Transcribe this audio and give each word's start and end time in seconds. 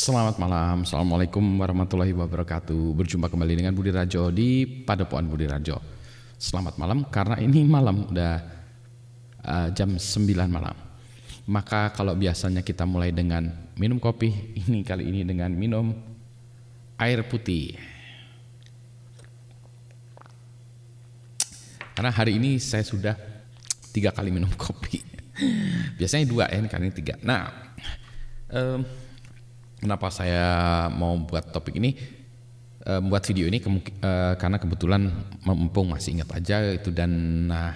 Selamat 0.00 0.40
malam, 0.40 0.88
Assalamualaikum 0.88 1.44
warahmatullahi 1.60 2.16
wabarakatuh. 2.16 2.96
Berjumpa 2.96 3.28
kembali 3.28 3.52
dengan 3.52 3.76
Budi 3.76 3.92
Rajo 3.92 4.32
di 4.32 4.64
Padepokan 4.64 5.28
Budi 5.28 5.44
Rajo. 5.44 5.76
Selamat 6.40 6.80
malam 6.80 7.04
karena 7.04 7.36
ini 7.36 7.68
malam 7.68 8.08
udah 8.08 8.40
uh, 9.44 9.68
jam 9.76 10.00
9 10.00 10.24
malam. 10.48 10.72
Maka 11.44 11.92
kalau 11.92 12.16
biasanya 12.16 12.64
kita 12.64 12.88
mulai 12.88 13.12
dengan 13.12 13.52
minum 13.76 14.00
kopi 14.00 14.32
Ini 14.64 14.80
kali 14.88 15.04
ini 15.04 15.20
dengan 15.20 15.52
minum 15.52 15.92
air 16.96 17.20
putih. 17.28 17.76
Karena 21.92 22.08
hari 22.08 22.40
ini 22.40 22.56
saya 22.56 22.88
sudah 22.88 23.20
tiga 23.92 24.16
kali 24.16 24.32
minum 24.32 24.48
kopi. 24.64 24.96
Biasanya 26.00 26.24
dua 26.24 26.48
ya, 26.48 26.56
ini 26.56 26.72
kali 26.72 26.88
ini 26.88 26.94
tiga. 26.96 27.20
Nah 27.20 27.52
um, 28.48 29.09
Kenapa 29.80 30.12
saya 30.12 30.86
mau 30.92 31.16
buat 31.16 31.56
topik 31.56 31.80
ini, 31.80 31.96
uh, 32.84 33.00
buat 33.00 33.24
video 33.24 33.48
ini 33.48 33.64
uh, 33.64 34.36
karena 34.36 34.60
kebetulan 34.60 35.08
mumpung 35.48 35.88
masih 35.88 36.20
ingat 36.20 36.36
aja 36.36 36.60
itu. 36.76 36.92
Dan 36.92 37.10
nah 37.48 37.72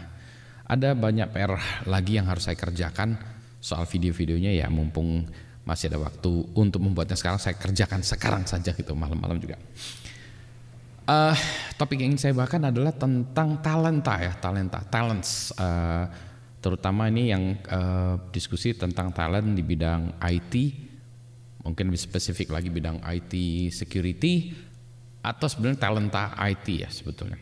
ada 0.68 0.92
banyak 0.92 1.32
PR 1.32 1.56
lagi 1.88 2.20
yang 2.20 2.28
harus 2.28 2.44
saya 2.44 2.60
kerjakan 2.60 3.16
soal 3.56 3.88
video-videonya. 3.88 4.52
Ya 4.52 4.68
mumpung 4.68 5.24
masih 5.64 5.88
ada 5.88 6.04
waktu 6.04 6.44
untuk 6.52 6.84
membuatnya 6.84 7.16
sekarang 7.16 7.40
saya 7.40 7.56
kerjakan 7.56 8.04
sekarang 8.04 8.44
saja 8.44 8.76
gitu 8.76 8.92
malam-malam 8.92 9.40
juga. 9.40 9.56
Uh, 11.08 11.32
topik 11.80 12.04
yang 12.04 12.12
ingin 12.12 12.20
saya 12.20 12.34
bahkan 12.36 12.60
adalah 12.68 12.92
tentang 12.92 13.64
talenta 13.64 14.20
ya 14.20 14.36
talenta 14.36 14.84
talents. 14.92 15.56
Uh, 15.56 16.04
terutama 16.60 17.08
ini 17.08 17.32
yang 17.32 17.56
uh, 17.72 18.20
diskusi 18.28 18.76
tentang 18.76 19.08
talent 19.12 19.56
di 19.56 19.64
bidang 19.64 20.20
IT 20.20 20.83
mungkin 21.64 21.88
lebih 21.88 22.00
spesifik 22.00 22.52
lagi 22.52 22.68
bidang 22.68 23.00
IT 23.02 23.32
security 23.72 24.52
atau 25.24 25.48
sebenarnya 25.48 25.80
talenta 25.80 26.36
IT 26.36 26.66
ya 26.68 26.88
sebetulnya. 26.92 27.40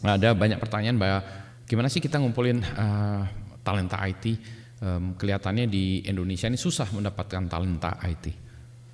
Ada 0.00 0.32
banyak 0.32 0.56
pertanyaan 0.56 0.96
bahwa 0.96 1.18
gimana 1.68 1.92
sih 1.92 2.00
kita 2.00 2.16
ngumpulin 2.16 2.64
uh, 2.64 3.22
talenta 3.60 4.00
IT? 4.04 4.24
Um, 4.84 5.16
kelihatannya 5.16 5.64
di 5.64 6.04
Indonesia 6.04 6.44
ini 6.48 6.60
susah 6.60 6.88
mendapatkan 6.92 7.48
talenta 7.48 7.96
IT. 8.04 8.44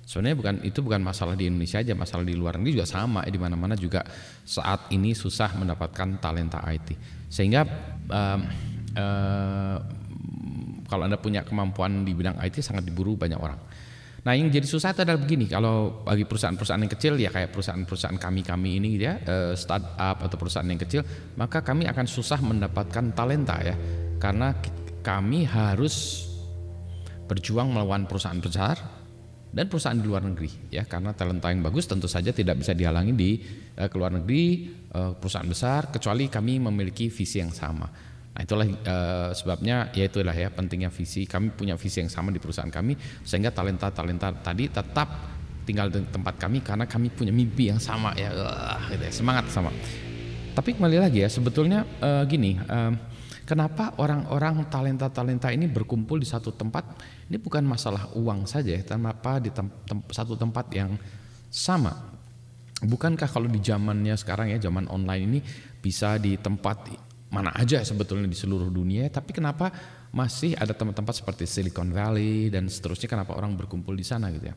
Sebenarnya 0.07 0.35
bukan 0.35 0.55
itu 0.67 0.79
bukan 0.83 0.99
masalah 0.99 1.39
di 1.39 1.47
Indonesia 1.47 1.79
aja, 1.79 1.95
masalah 1.95 2.27
di 2.27 2.35
luar 2.35 2.59
negeri 2.59 2.79
juga 2.79 2.87
sama. 2.87 3.23
Eh, 3.23 3.31
di 3.31 3.39
mana-mana 3.39 3.79
juga 3.79 4.03
saat 4.43 4.91
ini 4.91 5.15
susah 5.15 5.55
mendapatkan 5.55 6.19
talenta 6.19 6.59
IT. 6.67 6.95
Sehingga 7.31 7.63
um, 8.11 8.39
uh, 8.99 9.77
kalau 10.91 11.07
anda 11.07 11.15
punya 11.15 11.47
kemampuan 11.47 12.03
di 12.03 12.11
bidang 12.11 12.35
IT 12.43 12.59
sangat 12.59 12.83
diburu 12.83 13.15
banyak 13.15 13.39
orang. 13.39 13.55
Nah 14.21 14.37
yang 14.37 14.53
jadi 14.53 14.69
susah 14.69 14.93
itu 14.93 15.01
adalah 15.01 15.17
begini, 15.17 15.49
kalau 15.49 16.05
bagi 16.05 16.29
perusahaan-perusahaan 16.29 16.77
yang 16.77 16.93
kecil 16.93 17.13
ya 17.17 17.33
kayak 17.33 17.49
perusahaan-perusahaan 17.57 18.21
kami-kami 18.21 18.77
ini 18.77 18.89
ya 19.01 19.17
eh, 19.17 19.53
startup 19.57 20.21
atau 20.21 20.37
perusahaan 20.37 20.69
yang 20.69 20.77
kecil, 20.77 21.01
maka 21.41 21.65
kami 21.65 21.89
akan 21.89 22.05
susah 22.05 22.37
mendapatkan 22.37 23.17
talenta 23.17 23.57
ya, 23.65 23.73
karena 24.21 24.53
kami 25.01 25.49
harus 25.49 26.29
berjuang 27.25 27.73
melawan 27.73 28.05
perusahaan 28.05 28.37
besar 28.37 28.77
dan 29.49 29.65
perusahaan 29.65 29.97
di 29.97 30.05
luar 30.05 30.21
negeri 30.21 30.69
ya, 30.69 30.85
karena 30.85 31.17
talenta 31.17 31.49
yang 31.49 31.65
bagus 31.65 31.89
tentu 31.89 32.05
saja 32.05 32.29
tidak 32.29 32.61
bisa 32.61 32.77
dihalangi 32.77 33.17
di 33.17 33.41
uh, 33.81 33.89
luar 33.97 34.21
negeri 34.21 34.69
uh, 34.93 35.17
perusahaan 35.17 35.49
besar 35.49 35.89
kecuali 35.89 36.29
kami 36.29 36.61
memiliki 36.61 37.09
visi 37.09 37.41
yang 37.41 37.49
sama. 37.49 38.10
Nah 38.31 38.41
itulah 38.47 38.63
uh, 38.63 39.29
sebabnya 39.35 39.91
ya 39.91 40.07
itulah 40.07 40.31
ya 40.31 40.47
pentingnya 40.47 40.87
visi. 40.87 41.27
Kami 41.27 41.51
punya 41.51 41.75
visi 41.75 41.99
yang 41.99 42.11
sama 42.11 42.31
di 42.31 42.39
perusahaan 42.39 42.71
kami 42.71 42.95
sehingga 43.27 43.51
talenta-talenta 43.51 44.31
tadi 44.39 44.71
tetap 44.71 45.09
tinggal 45.67 45.91
di 45.93 46.01
tempat 46.09 46.39
kami 46.41 46.63
karena 46.63 46.89
kami 46.89 47.13
punya 47.13 47.29
mimpi 47.29 47.69
yang 47.69 47.77
sama 47.77 48.15
ya, 48.17 48.33
uh, 48.33 48.79
gitu 48.89 49.03
ya 49.03 49.13
semangat 49.13 49.51
sama. 49.51 49.69
Tapi 50.51 50.75
kembali 50.75 50.97
lagi 50.99 51.23
ya 51.23 51.29
sebetulnya 51.31 51.85
uh, 52.03 52.23
gini, 52.27 52.59
uh, 52.59 52.91
kenapa 53.47 53.95
orang-orang 53.99 54.67
talenta-talenta 54.67 55.53
ini 55.53 55.69
berkumpul 55.69 56.19
di 56.19 56.27
satu 56.27 56.51
tempat? 56.51 56.83
Ini 57.31 57.39
bukan 57.39 57.63
masalah 57.63 58.11
uang 58.15 58.43
saja, 58.49 58.75
ya, 58.75 58.83
kenapa 58.83 59.39
di 59.39 59.47
tem 59.53 59.71
tem 59.87 60.03
satu 60.11 60.35
tempat 60.35 60.67
yang 60.75 60.99
sama? 61.47 61.95
Bukankah 62.81 63.29
kalau 63.29 63.45
di 63.45 63.61
zamannya 63.61 64.17
sekarang 64.17 64.49
ya 64.51 64.57
zaman 64.57 64.89
online 64.89 65.23
ini 65.23 65.39
bisa 65.79 66.17
di 66.17 66.35
tempat 66.35 66.89
mana 67.31 67.55
aja 67.55 67.79
sebetulnya 67.87 68.27
di 68.27 68.35
seluruh 68.35 68.67
dunia, 68.67 69.07
tapi 69.07 69.31
kenapa 69.31 69.71
masih 70.11 70.51
ada 70.59 70.75
tempat-tempat 70.75 71.23
seperti 71.23 71.47
Silicon 71.47 71.95
Valley 71.95 72.51
dan 72.51 72.67
seterusnya 72.67 73.07
kenapa 73.07 73.39
orang 73.39 73.55
berkumpul 73.55 73.95
di 73.95 74.03
sana 74.03 74.27
gitu 74.35 74.51
ya. 74.51 74.55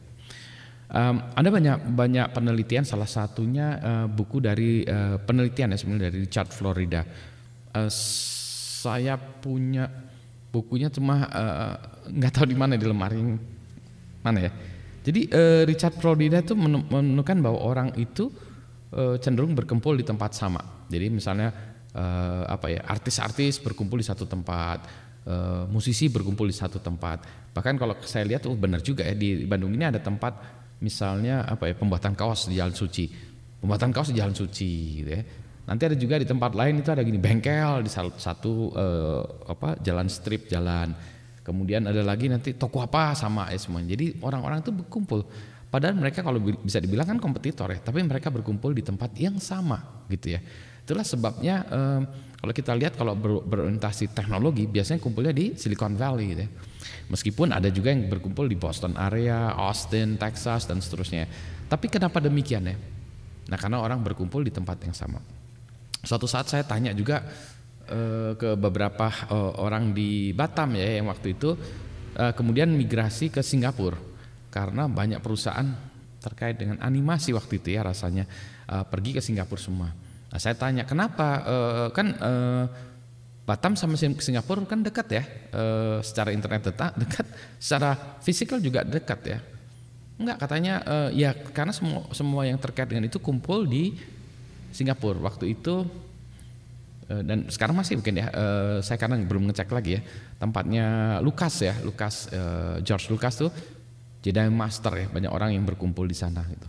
Um, 0.91 1.23
ada 1.33 1.49
banyak 1.49 1.79
banyak 1.95 2.27
penelitian, 2.35 2.83
salah 2.83 3.09
satunya 3.09 3.79
uh, 3.79 4.07
buku 4.11 4.43
dari 4.43 4.83
uh, 4.85 5.23
penelitian 5.23 5.73
ya 5.73 5.79
sebenarnya 5.79 6.11
dari 6.11 6.19
Richard 6.27 6.51
Florida. 6.51 7.07
Uh, 7.71 7.89
saya 7.89 9.17
punya 9.17 9.89
bukunya 10.51 10.91
cuma 10.91 11.25
nggak 12.11 12.31
uh, 12.31 12.35
tahu 12.35 12.47
di 12.51 12.59
mana 12.59 12.75
di 12.75 12.85
lemari 12.85 13.23
mana 14.23 14.39
ya. 14.45 14.53
Jadi 15.05 15.31
uh, 15.31 15.63
Richard 15.63 15.95
Florida 16.03 16.43
itu 16.43 16.59
menemukan 16.59 17.39
bahwa 17.39 17.59
orang 17.65 17.89
itu 17.95 18.29
uh, 18.93 19.17
cenderung 19.23 19.55
berkumpul 19.55 19.95
di 19.95 20.05
tempat 20.05 20.35
sama. 20.37 20.85
Jadi 20.91 21.07
misalnya 21.11 21.74
uh, 21.95 22.45
apa 22.51 22.67
ya 22.69 22.81
artis-artis 22.85 23.63
berkumpul 23.63 24.03
di 24.03 24.07
satu 24.07 24.27
tempat, 24.27 24.85
uh, 25.25 25.65
musisi 25.71 26.11
berkumpul 26.11 26.51
di 26.51 26.57
satu 26.57 26.83
tempat. 26.83 27.51
Bahkan 27.55 27.75
kalau 27.79 27.95
saya 28.05 28.27
lihat 28.27 28.45
oh 28.51 28.59
benar 28.59 28.83
juga 28.83 29.07
ya 29.07 29.15
di 29.15 29.47
Bandung 29.47 29.73
ini 29.73 29.87
ada 29.87 30.03
tempat 30.03 30.37
misalnya 30.83 31.47
apa 31.47 31.71
ya 31.71 31.75
pembuatan 31.79 32.13
kaos 32.19 32.51
di 32.51 32.59
Jalan 32.59 32.75
Suci, 32.75 33.09
pembuatan 33.63 33.95
kaos 33.95 34.11
di 34.11 34.19
Jalan 34.19 34.35
Suci, 34.35 35.01
gitu 35.01 35.11
ya. 35.11 35.23
Nanti 35.65 35.83
ada 35.89 35.97
juga 35.97 36.21
di 36.21 36.29
tempat 36.29 36.53
lain 36.53 36.85
itu 36.85 36.93
ada 36.93 37.01
gini 37.01 37.17
bengkel 37.17 37.81
di 37.81 37.89
satu, 37.89 38.13
satu 38.21 38.53
uh, 38.77 39.23
apa 39.49 39.81
jalan 39.81 40.13
strip 40.13 40.45
jalan. 40.45 40.93
Kemudian 41.41 41.89
ada 41.89 42.05
lagi 42.05 42.29
nanti 42.29 42.53
toko 42.53 42.85
apa 42.85 43.17
sama 43.17 43.49
ya 43.49 43.57
semuanya. 43.57 43.97
Jadi 43.97 44.21
orang-orang 44.21 44.61
itu 44.61 44.73
berkumpul. 44.73 45.25
Padahal 45.73 45.97
mereka 45.97 46.21
kalau 46.21 46.39
bisa 46.39 46.79
dibilang 46.85 47.17
kan 47.17 47.19
kompetitor 47.19 47.73
ya, 47.73 47.81
tapi 47.81 48.05
mereka 48.05 48.29
berkumpul 48.29 48.77
di 48.77 48.85
tempat 48.85 49.11
yang 49.17 49.41
sama 49.41 50.05
gitu 50.13 50.37
ya. 50.37 50.41
Itulah 50.85 51.05
sebabnya 51.05 51.65
um, 51.73 52.03
kalau 52.45 52.53
kita 52.53 52.77
lihat 52.77 52.93
kalau 53.01 53.17
ber, 53.17 53.41
berorientasi 53.41 54.13
teknologi 54.13 54.69
biasanya 54.69 55.01
kumpulnya 55.01 55.33
di 55.33 55.57
Silicon 55.57 55.97
Valley 55.97 56.37
gitu 56.37 56.45
ya. 56.45 56.51
Meskipun 57.09 57.57
ada 57.57 57.73
juga 57.73 57.89
yang 57.89 58.05
berkumpul 58.13 58.45
di 58.45 58.57
Boston 58.57 59.01
area, 59.01 59.57
Austin, 59.57 60.21
Texas 60.21 60.69
dan 60.69 60.85
seterusnya. 60.85 61.25
Tapi 61.73 61.89
kenapa 61.89 62.21
demikian 62.21 62.69
ya? 62.69 62.77
Nah, 63.49 63.57
karena 63.57 63.81
orang 63.81 64.05
berkumpul 64.05 64.45
di 64.45 64.53
tempat 64.53 64.77
yang 64.85 64.93
sama. 64.93 65.25
Suatu 66.05 66.29
saat 66.29 66.53
saya 66.53 66.69
tanya 66.69 66.93
juga 66.93 67.25
uh, 67.89 68.37
ke 68.37 68.53
beberapa 68.61 69.09
uh, 69.33 69.57
orang 69.65 69.97
di 69.97 70.37
Batam 70.37 70.77
ya 70.77 71.01
yang 71.01 71.09
waktu 71.09 71.33
itu 71.33 71.57
uh, 72.21 72.33
kemudian 72.37 72.69
migrasi 72.69 73.33
ke 73.33 73.41
Singapura 73.41 73.97
karena 74.53 74.85
banyak 74.85 75.25
perusahaan 75.25 75.65
terkait 76.21 76.61
dengan 76.61 76.77
animasi 76.85 77.33
waktu 77.33 77.57
itu 77.61 77.73
ya 77.73 77.85
rasanya 77.85 78.25
pergi 78.65 79.17
ke 79.17 79.21
Singapura 79.21 79.61
semua. 79.61 80.04
Nah, 80.35 80.43
saya 80.43 80.59
tanya 80.59 80.83
kenapa 80.83 81.47
uh, 81.47 81.89
kan 81.95 82.11
uh, 82.19 82.67
Batam 83.45 83.79
sama 83.79 83.95
Singapura 83.95 84.65
kan 84.67 84.83
dekat 84.83 85.07
ya, 85.15 85.23
uh, 85.55 86.03
secara 86.03 86.35
internet 86.35 86.75
dekat, 87.03 87.27
secara 87.63 88.19
fisikal 88.19 88.59
juga 88.59 88.83
dekat 88.83 89.21
ya. 89.31 89.39
Enggak 90.19 90.43
katanya 90.43 90.83
uh, 90.83 91.11
ya 91.15 91.31
karena 91.55 91.71
semua 91.71 92.11
semua 92.11 92.43
yang 92.51 92.59
terkait 92.59 92.91
dengan 92.91 93.07
itu 93.07 93.23
kumpul 93.23 93.63
di 93.63 93.95
Singapura 94.75 95.23
waktu 95.23 95.55
itu 95.55 95.87
uh, 97.07 97.23
dan 97.23 97.47
sekarang 97.47 97.79
masih 97.79 98.03
mungkin 98.03 98.19
ya. 98.19 98.27
Uh, 98.35 98.79
saya 98.83 98.99
karena 98.99 99.23
belum 99.23 99.47
ngecek 99.53 99.71
lagi 99.71 100.01
ya 100.01 100.03
tempatnya 100.43 100.87
Lukas 101.23 101.55
ya, 101.63 101.79
Lukas 101.87 102.27
uh, 102.35 102.83
George 102.83 103.07
Lucas 103.07 103.39
tuh 103.39 103.55
jadi 104.25 104.49
master 104.49 104.93
ya 104.99 105.07
banyak 105.13 105.29
orang 105.29 105.53
yang 105.53 105.63
berkumpul 105.69 106.09
di 106.09 106.17
sana 106.17 106.43
gitu. 106.49 106.67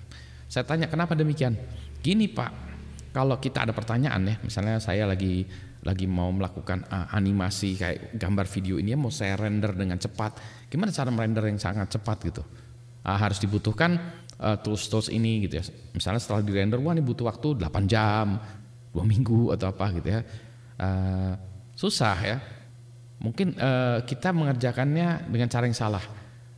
Saya 0.52 0.68
tanya 0.68 0.92
kenapa 0.92 1.16
demikian? 1.16 1.56
Gini 2.04 2.28
Pak, 2.28 2.75
kalau 3.16 3.40
kita 3.40 3.64
ada 3.64 3.72
pertanyaan 3.72 4.28
ya, 4.28 4.36
misalnya 4.44 4.76
saya 4.84 5.08
lagi 5.08 5.48
lagi 5.88 6.04
mau 6.04 6.28
melakukan 6.36 6.84
uh, 6.92 7.08
animasi 7.16 7.80
kayak 7.80 8.20
gambar 8.20 8.44
video 8.52 8.76
ini 8.76 8.92
ya, 8.92 9.00
mau 9.00 9.08
saya 9.08 9.40
render 9.40 9.72
dengan 9.72 9.96
cepat, 9.96 10.36
gimana 10.68 10.92
cara 10.92 11.08
merender 11.16 11.48
yang 11.48 11.56
sangat 11.56 11.96
cepat 11.96 12.18
gitu? 12.28 12.44
Uh, 13.08 13.16
harus 13.16 13.40
dibutuhkan 13.40 13.96
uh, 14.44 14.60
tools-tools 14.60 15.08
ini 15.16 15.48
gitu 15.48 15.64
ya. 15.64 15.66
Misalnya 15.96 16.20
setelah 16.20 16.44
di 16.44 16.52
render, 16.52 16.76
wah 16.84 16.92
ini 16.92 17.00
butuh 17.00 17.24
waktu 17.24 17.56
8 17.56 17.88
jam, 17.88 18.36
dua 18.92 19.04
minggu 19.08 19.56
atau 19.56 19.72
apa 19.72 19.96
gitu 19.96 20.08
ya. 20.12 20.20
Uh, 20.76 21.40
susah 21.72 22.18
ya. 22.20 22.38
Mungkin 23.24 23.56
uh, 23.56 24.04
kita 24.04 24.36
mengerjakannya 24.36 25.32
dengan 25.32 25.48
cara 25.48 25.64
yang 25.72 25.78
salah 25.78 26.04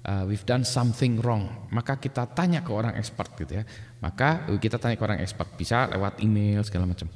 uh, 0.07 0.23
we've 0.23 0.47
done 0.47 0.63
something 0.63 1.19
wrong, 1.19 1.67
maka 1.69 1.99
kita 1.99 2.25
tanya 2.31 2.63
ke 2.63 2.71
orang 2.71 2.95
expert 2.95 3.35
gitu 3.35 3.59
ya. 3.59 3.63
Maka 3.99 4.47
kita 4.57 4.79
tanya 4.79 4.95
ke 4.95 5.03
orang 5.03 5.19
expert, 5.19 5.53
bisa 5.59 5.91
lewat 5.91 6.23
email 6.23 6.63
segala 6.63 6.87
macam. 6.87 7.11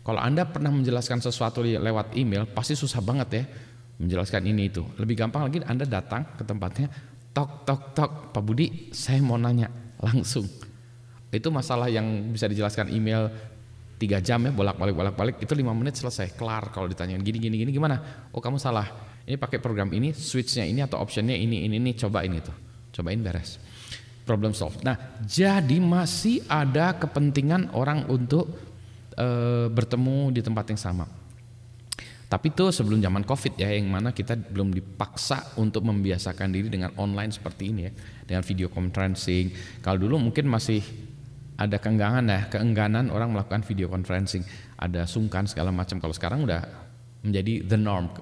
Kalau 0.00 0.20
Anda 0.22 0.48
pernah 0.48 0.72
menjelaskan 0.72 1.20
sesuatu 1.20 1.60
lewat 1.60 2.16
email, 2.16 2.48
pasti 2.48 2.72
susah 2.72 3.04
banget 3.04 3.28
ya 3.34 3.44
menjelaskan 4.00 4.48
ini 4.48 4.72
itu. 4.72 4.80
Lebih 4.96 5.12
gampang 5.12 5.44
lagi 5.44 5.60
Anda 5.60 5.84
datang 5.84 6.24
ke 6.38 6.40
tempatnya, 6.40 6.88
tok 7.36 7.68
tok 7.68 7.82
tok 7.92 8.10
Pak 8.32 8.42
Budi 8.42 8.90
saya 8.90 9.20
mau 9.20 9.36
nanya 9.36 9.68
langsung 10.00 10.48
itu 11.30 11.48
masalah 11.52 11.86
yang 11.86 12.06
bisa 12.34 12.50
dijelaskan 12.50 12.90
email 12.90 13.30
tiga 14.00 14.18
jam 14.18 14.42
ya 14.42 14.50
bolak 14.50 14.74
balik 14.80 14.94
bolak 14.96 15.14
balik 15.14 15.36
itu 15.38 15.52
lima 15.54 15.70
menit 15.76 15.94
selesai 15.94 16.34
kelar 16.34 16.74
kalau 16.74 16.90
ditanyain 16.90 17.22
gini 17.22 17.38
gini 17.38 17.62
gini 17.62 17.70
gimana 17.70 18.26
oh 18.34 18.42
kamu 18.42 18.58
salah 18.58 18.88
ini 19.26 19.36
pakai 19.36 19.58
program 19.60 19.92
ini 19.92 20.12
switchnya 20.14 20.64
ini 20.64 20.80
atau 20.84 21.00
optionnya 21.00 21.36
ini 21.36 21.66
ini 21.66 21.76
ini 21.76 21.92
coba 21.96 22.24
ini 22.24 22.40
tuh 22.40 22.56
cobain 22.94 23.20
beres. 23.20 23.60
Problem 24.24 24.54
solve 24.54 24.78
nah 24.86 25.18
jadi 25.24 25.78
masih 25.82 26.44
ada 26.46 26.94
kepentingan 26.94 27.74
orang 27.74 28.06
untuk 28.06 28.50
uh, 29.18 29.66
bertemu 29.68 30.32
di 30.32 30.40
tempat 30.40 30.64
yang 30.70 30.80
sama. 30.80 31.06
Tapi 32.30 32.54
itu 32.54 32.70
sebelum 32.70 33.02
zaman 33.02 33.26
covid 33.26 33.58
ya 33.58 33.74
yang 33.74 33.90
mana 33.90 34.14
kita 34.14 34.38
belum 34.38 34.70
dipaksa 34.70 35.58
untuk 35.58 35.82
membiasakan 35.82 36.54
diri 36.54 36.70
dengan 36.70 36.94
online 36.94 37.34
seperti 37.34 37.74
ini 37.74 37.90
ya. 37.90 37.92
Dengan 38.22 38.46
video 38.46 38.70
conferencing. 38.70 39.50
Kalau 39.82 39.98
dulu 39.98 40.30
mungkin 40.30 40.46
masih 40.46 40.78
ada 41.58 41.76
keengganan 41.82 42.30
ya 42.30 42.46
keengganan 42.46 43.10
orang 43.10 43.34
melakukan 43.34 43.66
video 43.66 43.90
conferencing. 43.90 44.46
Ada 44.78 45.10
sungkan 45.10 45.50
segala 45.50 45.74
macam. 45.74 45.98
Kalau 45.98 46.14
sekarang 46.14 46.46
udah 46.46 46.62
menjadi 47.26 47.66
the 47.66 47.74
norm 47.74 48.14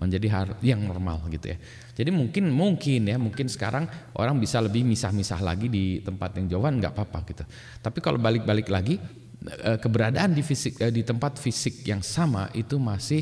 menjadi 0.00 0.26
hal 0.32 0.44
yang 0.64 0.80
normal 0.80 1.20
gitu 1.28 1.52
ya 1.52 1.60
jadi 1.92 2.08
mungkin 2.08 2.48
mungkin 2.48 3.04
ya 3.04 3.20
mungkin 3.20 3.52
sekarang 3.52 3.84
orang 4.16 4.40
bisa 4.40 4.58
lebih 4.64 4.80
misah-misah 4.88 5.44
lagi 5.44 5.68
di 5.68 6.00
tempat 6.00 6.40
yang 6.40 6.56
jauhan 6.56 6.80
nggak 6.80 6.96
apa-apa 6.96 7.18
gitu 7.28 7.44
tapi 7.84 8.00
kalau 8.00 8.16
balik-balik 8.16 8.72
lagi 8.72 8.96
eh, 9.44 9.76
keberadaan 9.76 10.32
di 10.32 10.40
fisik 10.40 10.80
eh, 10.80 10.88
di 10.88 11.04
tempat 11.04 11.36
fisik 11.36 11.84
yang 11.84 12.00
sama 12.00 12.48
itu 12.56 12.80
masih 12.80 13.20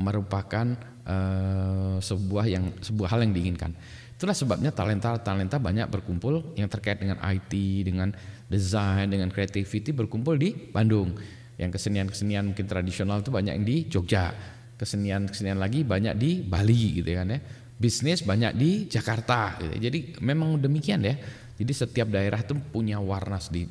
merupakan 0.00 0.64
uh, 1.04 1.96
sebuah 2.00 2.44
yang 2.48 2.64
sebuah 2.80 3.08
hal 3.16 3.20
yang 3.26 3.32
diinginkan. 3.36 3.72
Itulah 4.16 4.36
sebabnya 4.36 4.68
talenta-talenta 4.68 5.56
banyak 5.56 5.88
berkumpul 5.88 6.52
yang 6.56 6.68
terkait 6.68 7.00
dengan 7.00 7.16
IT, 7.24 7.52
dengan 7.84 8.12
desain, 8.52 9.08
dengan 9.08 9.32
creativity 9.32 9.96
berkumpul 9.96 10.36
di 10.36 10.52
Bandung. 10.52 11.16
Yang 11.56 11.80
kesenian-kesenian 11.80 12.52
mungkin 12.52 12.68
tradisional 12.68 13.24
itu 13.24 13.32
banyak 13.32 13.52
yang 13.56 13.64
di 13.64 13.76
Jogja. 13.88 14.32
Kesenian-kesenian 14.80 15.60
lagi 15.60 15.84
banyak 15.84 16.16
di 16.16 16.40
Bali 16.40 17.04
gitu 17.04 17.12
kan 17.12 17.36
ya. 17.36 17.40
Bisnis 17.76 18.24
banyak 18.24 18.56
di 18.56 18.88
Jakarta 18.88 19.60
gitu. 19.60 19.76
Jadi 19.76 19.98
memang 20.24 20.56
demikian 20.56 21.04
ya. 21.04 21.20
Jadi 21.60 21.72
setiap 21.76 22.08
daerah 22.08 22.40
itu 22.40 22.56
punya 22.56 22.96
warna 22.96 23.36
sendiri. 23.36 23.68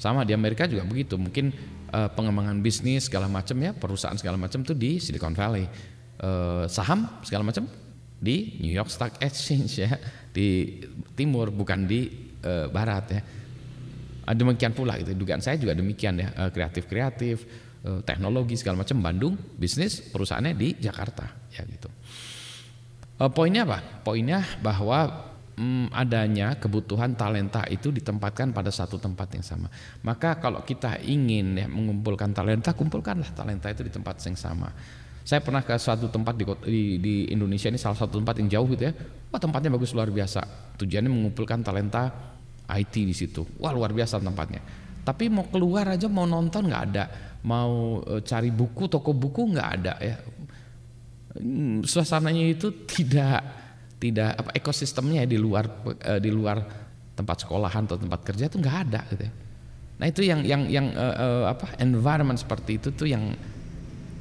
Sama 0.00 0.24
di 0.24 0.32
Amerika 0.32 0.64
juga 0.64 0.88
begitu. 0.88 1.20
Mungkin 1.20 1.52
uh, 1.92 2.08
pengembangan 2.12 2.60
bisnis 2.60 3.08
segala 3.08 3.28
macam 3.28 3.56
ya 3.60 3.72
perusahaan 3.72 4.16
segala 4.16 4.36
macam 4.36 4.60
tuh 4.64 4.76
di 4.76 5.00
Silicon 5.00 5.32
Valley 5.36 5.64
uh, 6.22 6.64
saham 6.68 7.08
segala 7.24 7.48
macam 7.48 7.64
di 8.18 8.58
New 8.58 8.74
York 8.74 8.90
Stock 8.90 9.14
Exchange 9.22 9.72
ya 9.78 9.94
di 10.34 10.80
timur 11.14 11.54
bukan 11.54 11.86
di 11.86 12.10
uh, 12.44 12.66
barat 12.68 13.04
ya 13.14 13.20
uh, 14.26 14.34
demikian 14.34 14.74
pula 14.74 14.98
itu 14.98 15.14
dugaan 15.14 15.40
saya 15.40 15.56
juga 15.56 15.72
demikian 15.78 16.18
ya 16.18 16.28
uh, 16.36 16.50
uh, 17.88 18.00
teknologi 18.04 18.60
segala 18.60 18.84
macam 18.84 19.00
Bandung 19.00 19.34
bisnis 19.56 20.04
perusahaannya 20.12 20.52
di 20.52 20.76
Jakarta 20.76 21.24
ya 21.48 21.64
gitu 21.64 21.88
uh, 23.24 23.32
poinnya 23.32 23.64
apa 23.64 24.04
poinnya 24.04 24.44
bahwa 24.60 25.28
hmm, 25.58 25.90
adanya 25.90 26.54
kebutuhan 26.56 27.18
talenta 27.18 27.66
itu 27.66 27.90
ditempatkan 27.90 28.54
pada 28.54 28.70
satu 28.70 28.96
tempat 29.02 29.34
yang 29.34 29.44
sama. 29.44 29.66
Maka 30.06 30.38
kalau 30.38 30.62
kita 30.62 31.02
ingin 31.02 31.58
ya 31.58 31.66
mengumpulkan 31.66 32.30
talenta, 32.30 32.72
kumpulkanlah 32.72 33.34
talenta 33.34 33.66
itu 33.68 33.82
di 33.82 33.90
tempat 33.90 34.22
yang 34.22 34.38
sama. 34.38 34.70
Saya 35.26 35.44
pernah 35.44 35.60
ke 35.60 35.76
suatu 35.76 36.08
tempat 36.08 36.40
di, 36.40 36.44
di, 36.64 36.80
di 36.96 37.14
Indonesia 37.28 37.68
ini 37.68 37.76
salah 37.76 37.98
satu 37.98 38.16
tempat 38.16 38.40
yang 38.40 38.48
jauh 38.48 38.66
gitu 38.72 38.88
ya. 38.88 38.92
Wah 39.28 39.36
tempatnya 39.36 39.68
bagus 39.68 39.92
luar 39.92 40.08
biasa. 40.08 40.40
Tujuannya 40.80 41.10
mengumpulkan 41.12 41.60
talenta 41.60 42.08
IT 42.64 42.94
di 42.96 43.12
situ. 43.12 43.44
Wah 43.60 43.74
luar 43.76 43.92
biasa 43.92 44.24
tempatnya. 44.24 44.87
Tapi 45.08 45.32
mau 45.32 45.48
keluar 45.48 45.88
aja 45.88 46.04
mau 46.04 46.28
nonton 46.28 46.68
nggak 46.68 46.84
ada. 46.92 47.04
Mau 47.48 48.04
e, 48.04 48.20
cari 48.20 48.52
buku 48.52 48.92
toko 48.92 49.16
buku 49.16 49.56
nggak 49.56 49.68
ada 49.80 49.94
ya. 50.04 50.20
Hmm, 51.40 51.80
suasananya 51.80 52.44
itu 52.44 52.84
tidak 52.84 53.40
tidak 53.96 54.36
apa 54.36 54.50
ekosistemnya 54.54 55.26
di 55.26 55.40
luar 55.40 55.66
uh, 55.66 56.20
di 56.22 56.30
luar 56.30 56.62
tempat 57.18 57.42
sekolahan 57.42 57.82
atau 57.90 57.98
tempat 57.98 58.20
kerja 58.22 58.46
itu 58.46 58.56
nggak 58.62 58.78
ada 58.88 59.00
gitu 59.10 59.22
ya. 59.26 59.32
Nah 59.98 60.06
itu 60.06 60.20
yang 60.22 60.40
yang 60.46 60.62
yang 60.70 60.86
uh, 60.94 61.50
apa 61.50 61.74
environment 61.82 62.38
seperti 62.38 62.78
itu 62.78 62.94
tuh 62.94 63.10
yang 63.10 63.34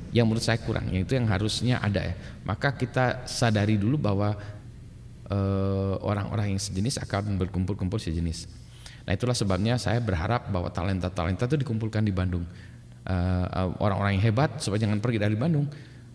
yang 0.09 0.25
menurut 0.25 0.41
saya 0.41 0.57
kurang, 0.57 0.89
yang 0.89 1.05
itu 1.05 1.13
yang 1.13 1.29
harusnya 1.29 1.77
ada 1.77 2.01
ya. 2.01 2.15
Maka 2.41 2.73
kita 2.73 3.27
sadari 3.29 3.77
dulu 3.77 4.01
bahwa 4.01 4.33
orang-orang 6.01 6.47
uh, 6.47 6.51
yang 6.55 6.61
sejenis 6.63 7.03
akan 7.03 7.35
berkumpul-kumpul 7.35 7.99
sejenis. 7.99 8.47
Nah 9.07 9.15
itulah 9.15 9.31
sebabnya 9.31 9.79
saya 9.79 10.03
berharap 10.03 10.51
bahwa 10.51 10.67
talenta-talenta 10.67 11.47
itu 11.47 11.63
dikumpulkan 11.63 12.03
di 12.03 12.11
Bandung. 12.11 12.43
Orang-orang 13.79 14.11
uh, 14.11 14.15
yang 14.19 14.25
hebat 14.27 14.59
supaya 14.59 14.83
jangan 14.83 14.99
pergi 14.99 15.23
dari 15.23 15.39
Bandung. 15.39 15.63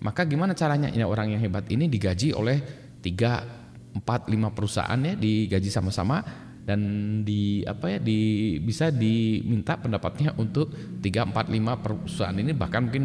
Maka 0.05 0.29
gimana 0.29 0.53
caranya? 0.53 0.93
Ya, 0.93 1.09
orang 1.09 1.33
yang 1.33 1.41
hebat 1.41 1.65
ini 1.73 1.89
digaji 1.89 2.37
oleh 2.37 2.61
tiga 3.01 3.41
empat 3.93 4.29
lima 4.29 4.53
perusahaan 4.53 4.97
ya 4.97 5.17
digaji 5.17 5.69
sama-sama 5.69 6.21
dan 6.63 6.81
di 7.27 7.61
apa 7.67 7.97
ya 7.97 7.99
di 7.99 8.57
bisa 8.63 8.89
diminta 8.89 9.77
pendapatnya 9.77 10.33
untuk 10.39 10.73
tiga 11.03 11.27
empat 11.27 11.51
lima 11.51 11.77
perusahaan 11.77 12.33
ini 12.33 12.55
bahkan 12.55 12.89
mungkin 12.89 13.05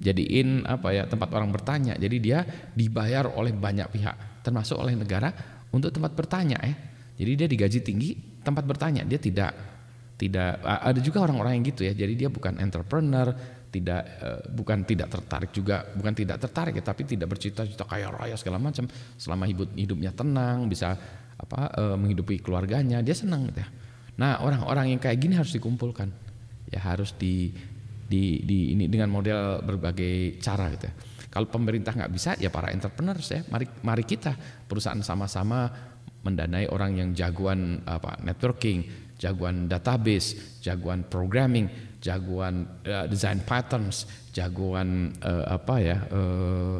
jadiin 0.00 0.64
apa 0.64 0.88
ya 0.94 1.04
tempat 1.04 1.32
orang 1.34 1.50
bertanya 1.50 1.98
jadi 1.98 2.16
dia 2.20 2.38
dibayar 2.72 3.28
oleh 3.34 3.52
banyak 3.52 3.88
pihak 3.90 4.44
termasuk 4.46 4.78
oleh 4.78 4.94
negara 4.94 5.32
untuk 5.74 5.90
tempat 5.90 6.14
bertanya 6.14 6.60
ya 6.62 6.74
jadi 7.18 7.44
dia 7.44 7.48
digaji 7.50 7.78
tinggi 7.82 8.10
tempat 8.44 8.68
bertanya 8.68 9.02
dia 9.02 9.16
tidak 9.16 9.52
tidak 10.14 10.62
ada 10.62 11.00
juga 11.02 11.26
orang-orang 11.26 11.58
yang 11.58 11.64
gitu 11.74 11.82
ya. 11.90 11.92
Jadi 11.92 12.14
dia 12.14 12.30
bukan 12.30 12.62
entrepreneur 12.62 13.34
tidak 13.74 14.02
uh, 14.22 14.40
bukan 14.54 14.86
tidak 14.86 15.10
tertarik 15.10 15.50
juga 15.50 15.82
bukan 15.98 16.14
tidak 16.14 16.38
tertarik 16.38 16.78
ya 16.78 16.84
tapi 16.86 17.02
tidak 17.02 17.34
bercita-cita 17.34 17.82
kaya 17.82 18.14
raya 18.14 18.38
segala 18.38 18.62
macam. 18.62 18.86
Selama 19.18 19.50
hidup 19.50 19.74
hidupnya 19.74 20.14
tenang 20.14 20.70
bisa 20.70 20.94
apa 21.34 21.74
uh, 21.74 21.96
menghidupi 21.98 22.38
keluarganya 22.38 23.02
dia 23.02 23.16
senang 23.16 23.50
gitu 23.50 23.66
ya. 23.66 23.68
Nah 24.22 24.38
orang-orang 24.46 24.94
yang 24.94 25.00
kayak 25.02 25.18
gini 25.18 25.34
harus 25.34 25.50
dikumpulkan. 25.50 26.08
Ya 26.70 26.78
harus 26.78 27.18
di 27.18 27.50
di, 28.04 28.44
di 28.46 28.76
ini 28.78 28.86
dengan 28.86 29.10
model 29.10 29.66
berbagai 29.66 30.38
cara 30.38 30.70
gitu 30.70 30.86
ya. 30.86 30.94
Kalau 31.34 31.50
pemerintah 31.50 31.90
nggak 31.90 32.12
bisa 32.14 32.38
ya 32.38 32.46
para 32.54 32.70
entrepreneurs 32.70 33.26
ya 33.26 33.42
mari 33.50 33.66
mari 33.82 34.06
kita 34.06 34.38
perusahaan 34.70 35.02
sama-sama 35.02 35.66
mendanai 36.24 36.66
orang 36.72 36.96
yang 36.96 37.10
jagoan 37.12 37.84
apa 37.84 38.16
networking 38.24 38.84
jagoan 39.20 39.68
database 39.68 40.58
jagoan 40.64 41.04
programming 41.06 41.68
jagoan 42.04 42.68
uh, 42.84 43.08
design 43.08 43.40
patterns, 43.40 44.04
jagoan 44.36 45.16
uh, 45.24 45.56
apa 45.56 45.74
ya 45.80 45.96
uh, 46.12 46.76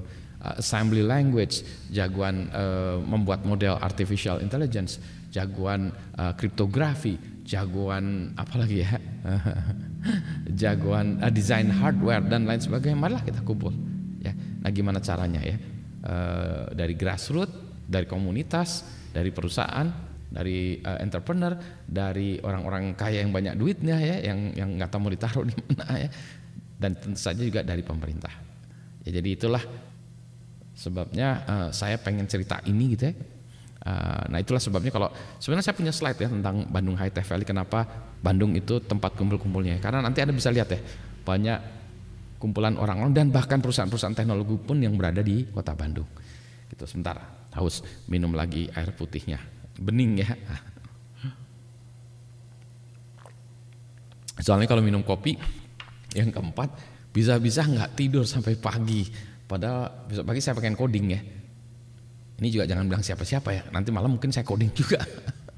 assembly 0.61 1.01
language, 1.01 1.65
jagoan 1.89 2.53
uh, 2.53 3.01
membuat 3.01 3.49
model 3.49 3.81
artificial 3.81 4.45
intelligence, 4.45 5.01
jagoan 5.33 5.89
uh, 6.21 6.37
kriptografi, 6.37 7.17
jagoan 7.49 8.37
apa 8.37 8.55
lagi 8.61 8.85
ya, 8.85 9.01
jagoan 10.69 11.25
uh, 11.25 11.33
design 11.33 11.73
hardware 11.73 12.21
dan 12.29 12.45
lain 12.45 12.61
sebagainya. 12.61 13.01
Marilah 13.01 13.25
kita 13.25 13.41
kumpul. 13.41 13.73
Ya, 14.21 14.37
nah 14.61 14.69
gimana 14.69 15.01
caranya 15.01 15.41
ya? 15.41 15.57
Uh, 16.05 16.69
dari 16.77 16.93
grassroots, 16.93 17.89
dari 17.89 18.05
komunitas, 18.05 18.85
dari 19.15 19.31
perusahaan, 19.31 19.87
dari 20.27 20.83
uh, 20.83 20.99
entrepreneur, 20.99 21.55
dari 21.87 22.43
orang-orang 22.43 22.99
kaya 22.99 23.23
yang 23.23 23.31
banyak 23.31 23.55
duitnya 23.55 23.97
ya, 24.03 24.17
yang 24.35 24.51
yang 24.59 24.69
nggak 24.75 24.91
tahu 24.91 25.07
mau 25.07 25.13
ditaruh 25.15 25.47
di 25.51 25.55
mana 25.71 25.95
ya, 25.95 26.09
dan 26.83 26.99
tentu 26.99 27.21
saja 27.23 27.39
juga 27.39 27.63
dari 27.63 27.87
pemerintah. 27.87 28.35
Ya, 29.07 29.23
jadi 29.23 29.39
itulah 29.39 29.63
sebabnya 30.75 31.47
uh, 31.47 31.69
saya 31.71 32.03
pengen 32.03 32.27
cerita 32.27 32.59
ini 32.67 32.99
gitu 32.99 33.15
ya. 33.15 33.15
Uh, 33.85 34.33
nah 34.33 34.41
itulah 34.41 34.59
sebabnya 34.59 34.89
kalau 34.89 35.13
sebenarnya 35.37 35.71
saya 35.71 35.77
punya 35.77 35.93
slide 35.93 36.17
ya 36.17 36.33
tentang 36.33 36.65
Bandung 36.73 36.97
High 36.97 37.13
Tech 37.13 37.29
Valley 37.29 37.45
kenapa 37.45 37.85
Bandung 38.25 38.57
itu 38.57 38.81
tempat 38.81 39.13
kumpul-kumpulnya 39.13 39.77
karena 39.77 40.01
nanti 40.01 40.25
anda 40.25 40.33
bisa 40.33 40.49
lihat 40.49 40.73
ya 40.73 40.81
banyak 41.21 41.59
kumpulan 42.41 42.81
orang-orang 42.81 43.13
dan 43.13 43.27
bahkan 43.29 43.61
perusahaan-perusahaan 43.61 44.17
teknologi 44.17 44.57
pun 44.57 44.81
yang 44.81 44.97
berada 44.97 45.21
di 45.21 45.45
kota 45.53 45.77
Bandung. 45.77 46.09
Gitu 46.73 46.85
sebentar 46.89 47.44
haus 47.55 47.83
minum 48.11 48.35
lagi 48.35 48.69
air 48.75 48.91
putihnya 48.95 49.55
bening 49.79 50.23
ya. 50.23 50.31
Soalnya 54.39 54.67
kalau 54.67 54.83
minum 54.83 55.03
kopi 55.07 55.39
yang 56.15 56.31
keempat 56.31 56.69
bisa-bisa 57.15 57.67
nggak 57.67 57.95
tidur 57.95 58.27
sampai 58.27 58.59
pagi. 58.59 59.07
Padahal 59.47 60.11
besok 60.11 60.25
pagi 60.27 60.41
saya 60.43 60.59
pengen 60.59 60.75
coding 60.75 61.07
ya. 61.15 61.21
Ini 62.35 62.49
juga 62.51 62.65
jangan 62.67 62.91
bilang 62.91 63.05
siapa-siapa 63.07 63.51
ya. 63.55 63.63
Nanti 63.71 63.95
malam 63.95 64.19
mungkin 64.19 64.35
saya 64.35 64.43
coding 64.43 64.75
juga. 64.75 64.99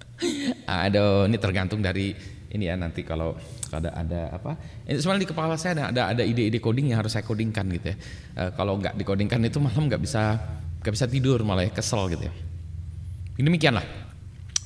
Aduh, 0.86 1.24
ini 1.24 1.36
tergantung 1.40 1.80
dari 1.80 2.12
ini 2.52 2.70
ya 2.70 2.76
nanti 2.78 3.02
kalau 3.04 3.36
ada 3.74 3.90
ada 3.92 4.32
apa 4.32 4.56
ini 4.86 4.96
sebenarnya 4.96 5.22
di 5.26 5.30
kepala 5.34 5.54
saya 5.58 5.90
ada 5.90 6.14
ada, 6.14 6.22
ide-ide 6.22 6.62
coding 6.62 6.94
yang 6.94 7.02
harus 7.02 7.12
saya 7.12 7.26
codingkan 7.26 7.68
gitu 7.74 7.92
ya 7.92 7.96
e, 8.38 8.42
kalau 8.54 8.78
nggak 8.80 8.96
dikodingkan 8.96 9.42
itu 9.44 9.58
malam 9.58 9.90
nggak 9.90 10.00
bisa 10.00 10.38
nggak 10.86 10.94
bisa 10.94 11.10
tidur 11.10 11.42
malah 11.42 11.66
ya 11.66 11.74
kesel 11.74 12.06
gitu 12.14 12.30
ya 12.30 12.34
Demikianlah. 13.36 13.84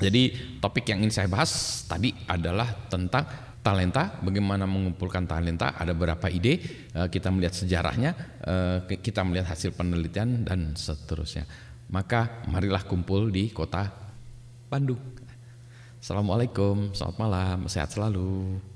Jadi 0.00 0.57
topik 0.62 0.89
yang 0.89 1.03
ingin 1.05 1.12
saya 1.12 1.29
bahas 1.29 1.83
tadi 1.85 2.15
adalah 2.31 2.71
tentang 2.89 3.27
talenta, 3.61 4.17
bagaimana 4.25 4.65
mengumpulkan 4.65 5.29
talenta, 5.29 5.77
ada 5.77 5.93
beberapa 5.93 6.33
ide, 6.33 6.57
eh, 6.97 7.09
kita 7.12 7.29
melihat 7.29 7.53
sejarahnya, 7.53 8.11
eh, 8.47 8.79
kita 8.97 9.21
melihat 9.27 9.53
hasil 9.53 9.77
penelitian 9.77 10.47
dan 10.49 10.73
seterusnya. 10.73 11.45
Maka 11.91 12.47
marilah 12.49 12.87
kumpul 12.87 13.29
di 13.29 13.50
kota 13.53 13.91
Bandung. 14.71 15.03
Assalamualaikum, 16.00 16.97
selamat 16.97 17.17
malam, 17.21 17.59
sehat 17.69 17.93
selalu. 17.93 18.70